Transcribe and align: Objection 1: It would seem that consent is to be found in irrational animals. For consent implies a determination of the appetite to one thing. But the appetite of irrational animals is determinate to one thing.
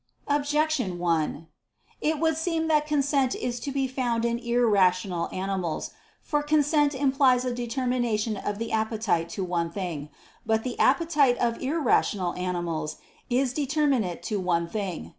Objection 0.27 0.97
1: 0.97 1.47
It 2.01 2.17
would 2.19 2.35
seem 2.35 2.67
that 2.67 2.87
consent 2.87 3.35
is 3.35 3.59
to 3.59 3.71
be 3.71 3.87
found 3.87 4.25
in 4.25 4.39
irrational 4.39 5.29
animals. 5.31 5.91
For 6.23 6.41
consent 6.41 6.95
implies 6.95 7.45
a 7.45 7.53
determination 7.53 8.35
of 8.35 8.57
the 8.57 8.71
appetite 8.71 9.29
to 9.37 9.43
one 9.43 9.69
thing. 9.69 10.09
But 10.43 10.63
the 10.63 10.79
appetite 10.79 11.37
of 11.37 11.61
irrational 11.61 12.33
animals 12.33 12.95
is 13.29 13.53
determinate 13.53 14.23
to 14.23 14.39
one 14.39 14.67
thing. 14.67 15.09